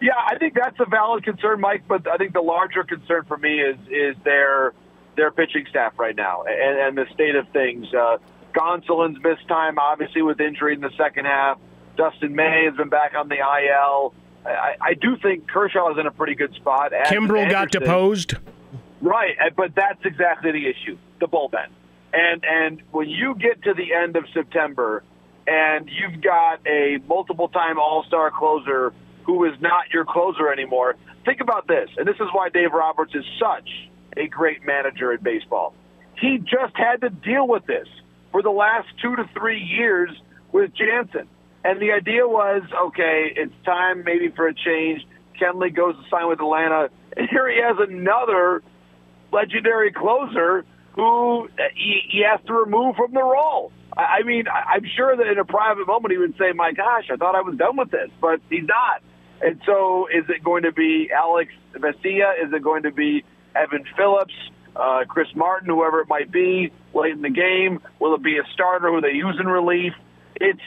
[0.00, 1.84] Yeah, I think that's a valid concern, Mike.
[1.88, 4.72] But I think the larger concern for me is is their
[5.16, 7.86] their pitching staff right now and, and the state of things.
[7.92, 8.18] Uh,
[8.54, 11.58] Gonsolin's missed time, obviously with injury in the second half.
[11.96, 14.14] Dustin May has been back on the IL.
[14.44, 16.92] I, I do think Kershaw is in a pretty good spot.
[17.06, 18.34] Kimbrel got deposed.
[19.00, 21.68] Right, but that's exactly the issue: the bullpen.
[22.12, 25.02] And and when you get to the end of September,
[25.46, 28.92] and you've got a multiple-time All-Star closer
[29.26, 30.94] who is not your closer anymore.
[31.24, 33.68] Think about this, and this is why Dave Roberts is such
[34.16, 35.74] a great manager in baseball.
[36.18, 37.88] He just had to deal with this
[38.30, 40.10] for the last two to three years
[40.52, 41.28] with Jansen.
[41.64, 45.04] And the idea was, okay, it's time maybe for a change.
[45.40, 48.62] Kenley goes to sign with Atlanta, and here he has another
[49.32, 53.72] legendary closer who uh, he, he has to remove from the role.
[53.96, 57.16] I mean, I'm sure that in a private moment he would say, "My gosh, I
[57.16, 59.02] thought I was done with this," but he's not.
[59.42, 62.44] And so, is it going to be Alex Vesia?
[62.44, 64.34] Is it going to be Evan Phillips,
[64.74, 67.80] uh, Chris Martin, whoever it might be late in the game?
[68.00, 69.92] Will it be a starter who they use in relief?
[70.36, 70.60] It's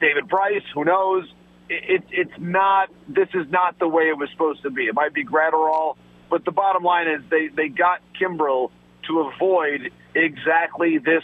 [0.00, 0.62] David Price.
[0.74, 1.24] Who knows?
[1.68, 2.90] It, it, it's not.
[3.08, 4.86] This is not the way it was supposed to be.
[4.86, 5.96] It might be Graterol,
[6.30, 8.70] but the bottom line is they they got Kimbrel
[9.08, 11.22] to avoid exactly this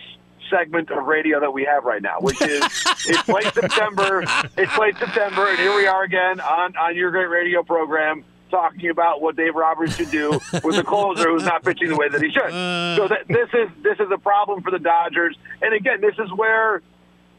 [0.52, 2.62] segment of radio that we have right now, which is
[3.06, 4.24] it's late September.
[4.56, 8.90] It's late September, and here we are again on on your great radio program talking
[8.90, 12.22] about what Dave Roberts should do with a closer who's not pitching the way that
[12.22, 12.50] he should.
[12.50, 15.36] So that this is this is a problem for the Dodgers.
[15.62, 16.82] And again, this is where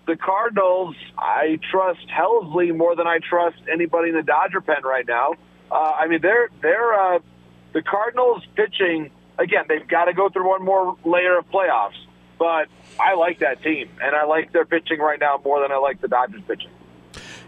[0.06, 0.96] the Cardinals.
[1.18, 5.36] I trust Helsley more than I trust anybody in the Dodger pen right now.
[5.72, 7.20] Uh, I mean, they're they're uh,
[7.74, 9.66] the Cardinals pitching again.
[9.68, 11.98] They've got to go through one more layer of playoffs,
[12.38, 12.68] but
[13.00, 16.02] I like that team, and I like their pitching right now more than I like
[16.02, 16.72] the Dodgers pitching.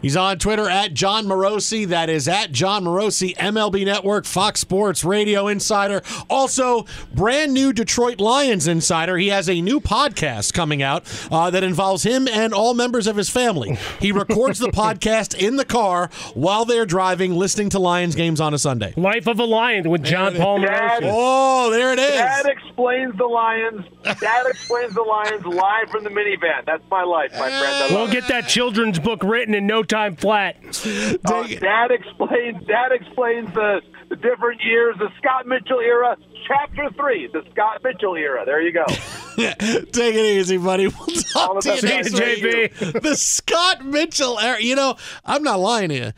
[0.06, 1.88] He's on Twitter at Jon Morosi.
[1.88, 6.04] That is at Jon Morosi, MLB Network, Fox Sports Radio Insider.
[6.30, 9.18] Also, brand new Detroit Lions Insider.
[9.18, 13.16] He has a new podcast coming out uh, that involves him and all members of
[13.16, 13.80] his family.
[14.00, 18.54] He records the podcast in the car while they're driving, listening to Lions games on
[18.54, 18.94] a Sunday.
[18.96, 21.00] Life of a Lion with Jon Paul Morosi.
[21.12, 22.12] Oh, there it is.
[22.12, 23.84] That explains the Lions.
[24.04, 26.64] That explains the Lions live from the minivan.
[26.68, 27.66] That's my life, my friend.
[27.66, 30.58] I We'll love get that children's book written in no time flat.
[30.64, 36.16] Uh, that explains that explains the, the different years, the Scott Mitchell era,
[36.48, 38.44] chapter three, the Scott Mitchell era.
[38.46, 38.86] There you go.
[39.38, 40.88] Take it easy, buddy.
[40.88, 42.44] We'll talk to you next JP.
[42.94, 43.02] week.
[43.04, 44.62] The Scott Mitchell era.
[44.62, 46.12] You know, I'm not lying to you.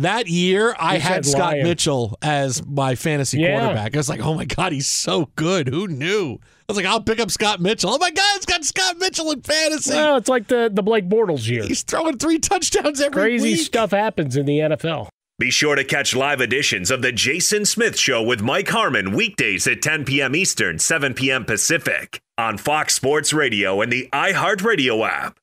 [0.00, 1.64] That year, I You had Scott lion.
[1.64, 3.58] Mitchell as my fantasy Yeah.
[3.58, 3.94] quarterback.
[3.94, 5.68] I was like, oh my God, he's so good.
[5.68, 6.38] Who knew?
[6.68, 7.88] I was like, I'll pick up Scott Mitchell.
[7.90, 9.90] Oh my God, it's got Scott Mitchell in fantasy.
[9.94, 11.64] Well, it's like the, the Blake Bortles year.
[11.64, 13.60] He's throwing three touchdowns every Crazy week.
[13.60, 15.08] stuff happens in the NFL.
[15.38, 19.66] Be sure to catch live editions of The Jason Smith Show with Mike Harmon weekdays
[19.66, 20.36] at 10 p.m.
[20.36, 21.46] Eastern, 7 p.m.
[21.46, 25.38] Pacific on Fox Sports Radio and the iHeartRadio app.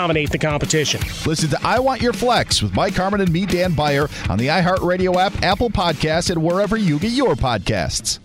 [0.00, 0.98] dominate the competition.
[1.26, 4.46] Listen to I Want Your Flex with Mike Harmon and me, Dan Beyer, on the
[4.46, 8.18] iHeartRadio app, Apple Podcasts, and wherever you get your podcasts.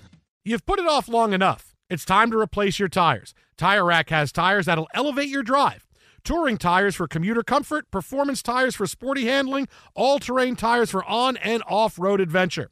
[0.45, 1.75] You've put it off long enough.
[1.89, 3.33] It's time to replace your tires.
[3.57, 5.85] Tire Rack has tires that'll elevate your drive.
[6.23, 11.35] Touring tires for commuter comfort, performance tires for sporty handling, all terrain tires for on
[11.37, 12.71] and off road adventure.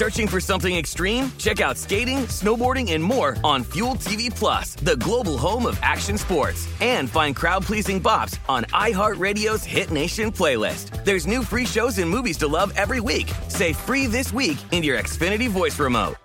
[0.00, 1.30] Searching for something extreme?
[1.36, 6.16] Check out skating, snowboarding, and more on Fuel TV Plus, the global home of action
[6.16, 6.66] sports.
[6.80, 11.04] And find crowd-pleasing bops on iHeartRadio's Hit Nation playlist.
[11.04, 13.30] There's new free shows and movies to love every week.
[13.48, 16.16] Say free this week in your Xfinity voice remote.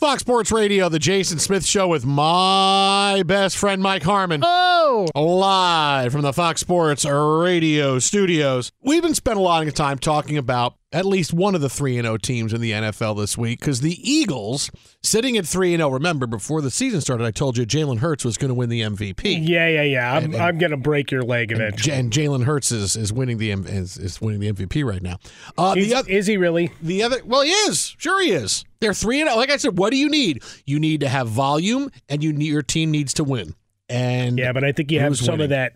[0.00, 4.42] Fox Sports Radio, the Jason Smith Show with my best friend Mike Harmon.
[4.42, 4.67] Oh!
[4.88, 8.72] Live from the Fox Sports Radio studios.
[8.82, 11.96] We've been spending a lot of time talking about at least one of the 3
[12.00, 14.70] 0 teams in the NFL this week because the Eagles,
[15.02, 18.38] sitting at 3 0, remember, before the season started, I told you Jalen Hurts was
[18.38, 19.46] going to win the MVP.
[19.46, 20.12] Yeah, yeah, yeah.
[20.14, 21.92] I'm, And- and- I'm going to break your leg And, eventually.
[21.92, 25.18] J- and Jalen Hurts is, is winning the is, is winning the MVP right now.
[25.58, 26.72] Uh, is, the other, is he really?
[26.80, 27.94] the other, well, he is.
[27.98, 28.64] Sure, he is.
[28.80, 29.36] They're three and oh.
[29.36, 29.76] like I said.
[29.76, 30.42] What do you need?
[30.64, 33.54] You need to have volume, and you need, your team needs to win.
[33.88, 35.44] And Yeah, but I think you have some winning?
[35.44, 35.72] of that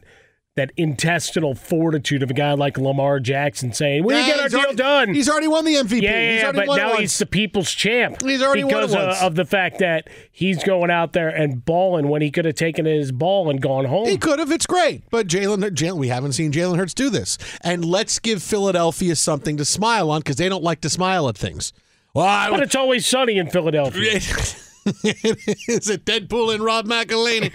[0.55, 4.59] that intestinal fortitude of a guy like Lamar Jackson saying, "We Yeah, get our deal
[4.59, 6.03] already- done." He's already won the MVP.
[6.03, 7.01] Yeah, He's yeah, but won now once.
[7.01, 8.21] he's the people's champ.
[8.23, 9.23] He's already won because uh, once.
[9.23, 12.85] of the fact that he's going out there and balling when he could have taken
[12.85, 14.07] his ball and gone home.
[14.07, 14.53] He could have.
[14.53, 17.39] It's great, but Jalen, Jalen, we haven't seen Jalen Hurts do this.
[17.63, 21.39] And let's give Philadelphia something to smile on because they don't like to smile at
[21.39, 21.73] things.
[22.13, 24.21] Well, I but it's always sunny in Philadelphia.
[24.87, 27.53] is it Deadpool and Rob McElhenney?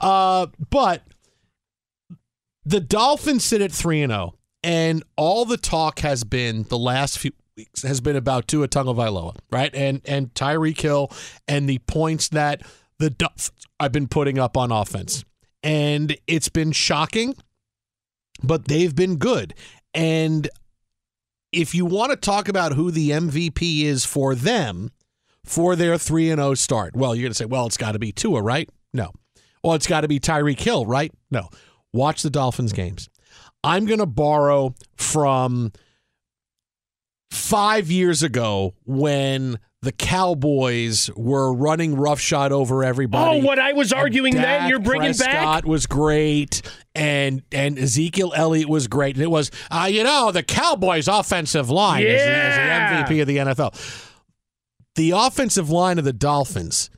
[0.00, 1.02] uh, but
[2.64, 7.18] the Dolphins sit at three and zero, and all the talk has been the last
[7.18, 9.74] few weeks has been about Tua Tagovailoa, right?
[9.74, 11.10] And and Tyreek Hill
[11.48, 12.62] and the points that
[12.98, 15.24] the Dolphins have been putting up on offense,
[15.62, 17.34] and it's been shocking,
[18.42, 19.54] but they've been good.
[19.94, 20.48] And
[21.52, 24.92] if you want to talk about who the MVP is for them
[25.50, 27.98] for their 3 and 0 start, well, you're going to say, well, it's got to
[27.98, 28.70] be Tua, right?
[28.94, 29.10] No.
[29.64, 31.12] Well, it's got to be Tyreek Hill, right?
[31.28, 31.48] No.
[31.92, 33.08] Watch the Dolphins games.
[33.64, 35.72] I'm going to borrow from
[37.32, 43.40] five years ago when the Cowboys were running roughshod over everybody.
[43.40, 45.30] Oh, what I was And arguing then, you're bringing back?
[45.30, 46.62] Prescott was great,
[46.94, 49.16] and and Ezekiel Elliott was great.
[49.16, 53.26] And it was, uh, you know, the Cowboys' offensive line is, is the MVP of
[53.26, 54.06] the NFL.
[54.96, 56.90] The offensive line of the Dolphins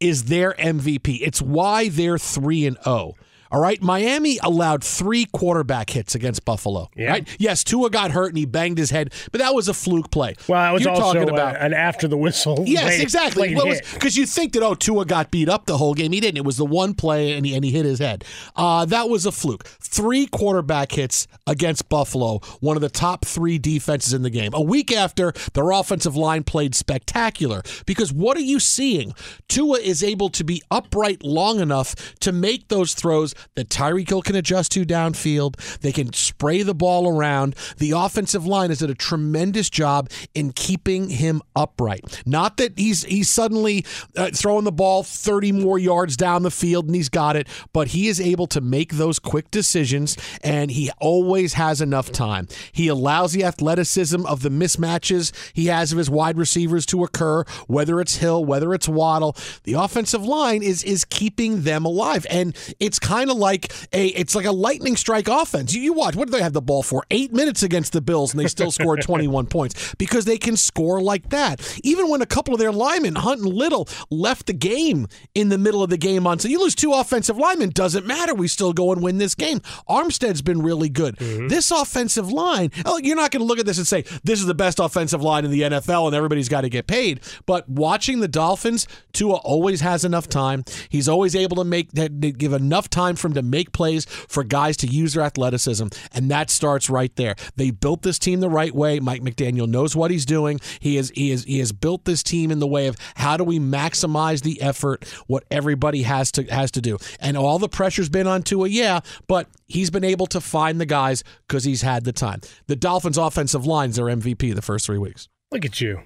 [0.00, 1.20] is their MVP.
[1.22, 3.14] It's why they're three and zero.
[3.56, 6.90] All right, Miami allowed three quarterback hits against Buffalo.
[6.94, 7.08] Yeah.
[7.12, 7.36] Right?
[7.38, 10.34] Yes, Tua got hurt and he banged his head, but that was a fluke play.
[10.46, 12.64] Well, that was You're also talking a- about an after the whistle.
[12.66, 13.54] Yes, late- exactly.
[13.94, 16.12] Because you think that oh Tua got beat up the whole game.
[16.12, 16.36] He didn't.
[16.36, 18.26] It was the one play and he, and he hit his head.
[18.56, 19.64] Uh, that was a fluke.
[19.64, 24.50] Three quarterback hits against Buffalo, one of the top three defenses in the game.
[24.52, 27.62] A week after their offensive line played spectacular.
[27.86, 29.14] Because what are you seeing?
[29.48, 34.22] Tua is able to be upright long enough to make those throws that Tyreek Hill
[34.22, 35.56] can adjust to downfield.
[35.80, 37.54] They can spray the ball around.
[37.78, 42.22] The offensive line has done a tremendous job in keeping him upright.
[42.26, 43.84] Not that he's he's suddenly
[44.16, 47.88] uh, throwing the ball 30 more yards down the field and he's got it, but
[47.88, 52.48] he is able to make those quick decisions and he always has enough time.
[52.72, 57.44] He allows the athleticism of the mismatches he has of his wide receivers to occur,
[57.66, 59.36] whether it's Hill, whether it's Waddle.
[59.64, 64.34] The offensive line is is keeping them alive, and it's kind of like a it's
[64.34, 65.74] like a lightning strike offense.
[65.74, 67.04] You, you watch what do they have the ball for?
[67.10, 71.00] Eight minutes against the Bills, and they still scored 21 points because they can score
[71.00, 71.78] like that.
[71.82, 75.58] Even when a couple of their linemen, Hunt and Little, left the game in the
[75.58, 78.34] middle of the game on, so you lose two offensive linemen, doesn't matter.
[78.34, 79.60] We still go and win this game.
[79.88, 81.16] Armstead's been really good.
[81.16, 81.48] Mm-hmm.
[81.48, 84.46] This offensive line, oh, you're not going to look at this and say this is
[84.46, 87.20] the best offensive line in the NFL and everybody's got to get paid.
[87.46, 90.64] But watching the Dolphins, Tua always has enough time.
[90.88, 94.44] He's always able to make that give enough time for him to make plays for
[94.44, 97.34] guys to use their athleticism, and that starts right there.
[97.56, 99.00] They built this team the right way.
[99.00, 100.60] Mike McDaniel knows what he's doing.
[100.80, 103.44] He is he is he has built this team in the way of how do
[103.44, 108.08] we maximize the effort, what everybody has to has to do, and all the pressure's
[108.08, 112.04] been on Tua, yeah, but he's been able to find the guys because he's had
[112.04, 112.40] the time.
[112.66, 115.28] The Dolphins' offensive line's their MVP the first three weeks.
[115.50, 116.02] Look at you.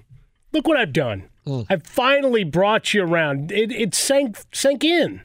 [0.53, 1.29] Look what I've done.
[1.45, 1.61] Hmm.
[1.69, 3.51] I've finally brought you around.
[3.51, 5.21] It, it sank sank in.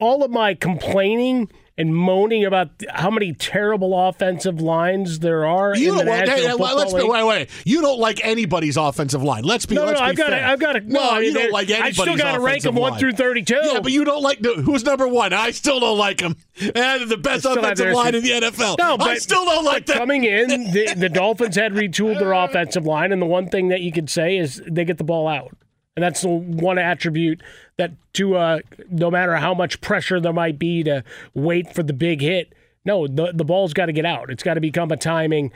[0.00, 5.92] All of my complaining and moaning about how many terrible offensive lines there are You
[5.92, 7.48] in don't, National hey, let's be, wait, wait.
[7.64, 9.44] You don't like anybody's offensive line.
[9.44, 9.76] Let's be.
[9.76, 10.84] No, no, let's no, be I've got I've got.
[10.84, 11.98] No, well, I you don't like anybody's.
[11.98, 13.60] I still got to rank them one through thirty-two.
[13.62, 15.32] Yeah, but you don't like the, who's number one.
[15.32, 16.36] I still don't like him.
[16.60, 18.76] And the best offensive line in the NFL.
[18.78, 19.96] No, but I still don't like them.
[19.96, 23.80] Coming in, the, the Dolphins had retooled their offensive line, and the one thing that
[23.80, 25.56] you could say is they get the ball out,
[26.00, 27.42] and that's the one attribute
[27.76, 31.92] that to uh, no matter how much pressure there might be to wait for the
[31.92, 32.54] big hit,
[32.86, 34.30] no, the the ball's got to get out.
[34.30, 35.52] It's got to become a timing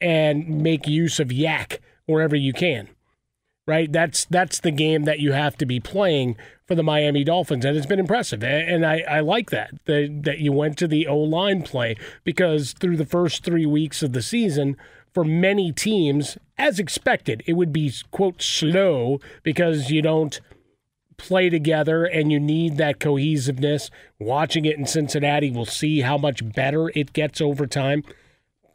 [0.00, 2.88] and make use of YAC wherever you can.
[3.66, 7.64] Right, that's that's the game that you have to be playing for the Miami Dolphins,
[7.64, 8.44] and it's been impressive.
[8.44, 12.72] And I, I like that, that that you went to the O line play because
[12.72, 14.76] through the first three weeks of the season,
[15.12, 20.40] for many teams, as expected, it would be quote slow because you don't
[21.16, 23.90] play together and you need that cohesiveness.
[24.18, 28.04] Watching it in Cincinnati, we'll see how much better it gets over time.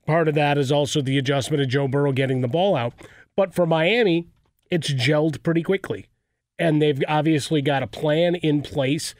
[0.06, 2.94] Part of that is also the adjustment of Joe Burrow getting the ball out.
[3.36, 4.28] But for Miami,
[4.70, 6.08] it's gelled pretty quickly.
[6.60, 9.16] And they've obviously got a plan in place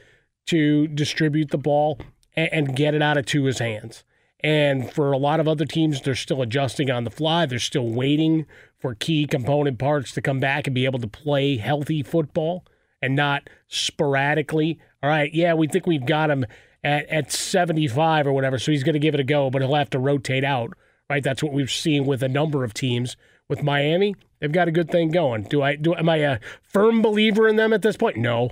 [0.48, 2.00] to distribute the ball
[2.36, 4.04] and, get it out of Tua's hands.
[4.44, 7.46] And for a lot of other teams, they're still adjusting on the fly.
[7.46, 8.46] They're still waiting
[8.78, 12.66] for key component parts to come back and be able to play healthy football
[13.02, 14.80] and not sporadically.
[15.02, 16.46] All right, yeah, we think we've got him
[16.84, 19.76] at, at 75 or whatever, so he's going to give it a go, but he'll
[19.76, 20.74] have to rotate out.
[21.10, 23.16] Right, that's what we've seen with a number of teams.
[23.50, 25.44] With Miami, they've got a good thing going.
[25.44, 25.94] Do I do?
[25.94, 28.16] Am I a firm believer in them at this point?
[28.16, 28.52] No,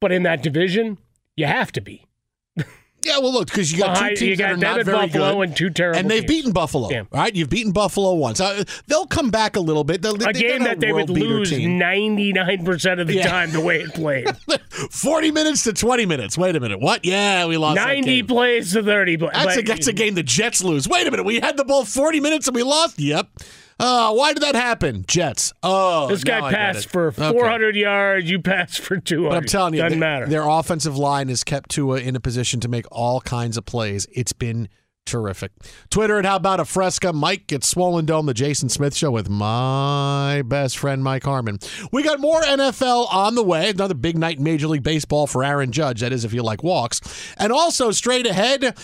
[0.00, 0.98] but in that division,
[1.36, 2.07] you have to be.
[3.04, 5.32] Yeah, well, look, because you got Behind- two teams got that are not very Buffalo
[5.34, 6.28] good, and two terrible and they've teams.
[6.32, 6.90] beaten Buffalo.
[6.90, 7.04] Yeah.
[7.12, 8.40] Right, you've beaten Buffalo once.
[8.40, 10.02] Uh, they'll come back a little bit.
[10.02, 13.28] They'll, A game that they would lose 99% of the Yeah.
[13.28, 14.26] time the way it played.
[14.90, 16.36] 40 minutes to 20 minutes.
[16.36, 16.80] Wait a minute.
[16.80, 17.04] What?
[17.04, 18.26] Yeah, we lost that 90 game.
[18.26, 19.30] plays to 30 plays.
[19.32, 20.88] That's, a, that's a game the Jets lose.
[20.88, 21.24] Wait a minute.
[21.24, 22.98] We had the ball 40 minutes and we lost?
[22.98, 23.28] Yep.
[23.80, 25.04] Uh, why did that happen?
[25.06, 25.52] Jets.
[25.62, 27.30] Oh, This guy passed for Okay.
[27.30, 28.28] 400 yards.
[28.28, 29.28] You passed for 200.
[29.30, 30.26] But I'm telling you, Doesn't their, matter.
[30.26, 34.06] their offensive line has kept Tua in a position to make all kinds of plays.
[34.12, 34.68] It's been
[35.06, 35.52] terrific.
[35.90, 37.12] Twitter at How About a Fresca.
[37.12, 41.58] Mike gets Swollen Dome, the Jason Smith Show with my best friend, Mike Harmon.
[41.92, 43.70] We got more NFL on the way.
[43.70, 46.00] Another big night in Major League Baseball for Aaron Judge.
[46.00, 47.00] That is, if you like walks.
[47.38, 48.76] And also, straight ahead,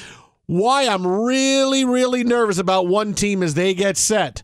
[0.47, 4.43] why I'm really, really nervous about one team as they get set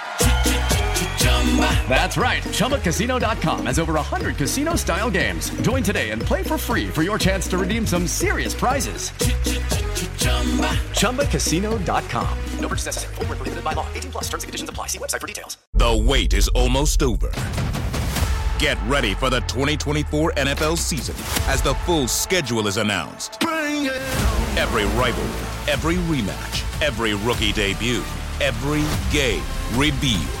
[1.89, 2.41] That's right.
[2.43, 5.49] ChumbaCasino.com has over 100 casino style games.
[5.61, 9.11] Join today and play for free for your chance to redeem some serious prizes.
[11.01, 12.37] ChumbaCasino.com.
[12.59, 13.15] No purchase necessary.
[13.15, 13.85] Full prohibited by law.
[13.93, 14.87] 18 plus terms and conditions apply.
[14.87, 15.57] See website for details.
[15.73, 17.31] The wait is almost over.
[18.59, 21.15] Get ready for the 2024 NFL season
[21.51, 23.43] as the full schedule is announced.
[23.43, 28.03] Every rivalry, every rematch, every rookie debut,
[28.39, 29.43] every game
[29.73, 30.40] revealed.